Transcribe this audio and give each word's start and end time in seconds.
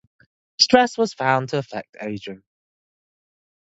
Stress 0.59 0.97
was 0.97 1.13
found 1.13 1.49
to 1.49 1.59
affect 1.59 1.95
aging. 2.01 2.41